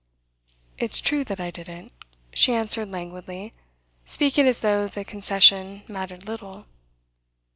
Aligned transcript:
'It's 0.79 0.99
true 0.99 1.23
that 1.23 1.39
I 1.39 1.51
didn't,' 1.51 1.91
she 2.33 2.55
answered 2.55 2.89
languidly; 2.89 3.53
speaking 4.03 4.47
as 4.47 4.61
though 4.61 4.87
the 4.87 5.05
concession 5.05 5.83
mattered 5.87 6.27
little. 6.27 6.65